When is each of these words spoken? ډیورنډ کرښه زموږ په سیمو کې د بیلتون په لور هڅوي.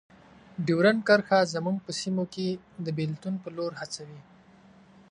ډیورنډ 0.65 0.99
کرښه 1.07 1.39
زموږ 1.53 1.77
په 1.85 1.91
سیمو 2.01 2.23
کې 2.33 2.47
د 2.85 2.87
بیلتون 2.97 3.33
په 3.43 3.49
لور 3.57 3.71
هڅوي. 3.81 4.21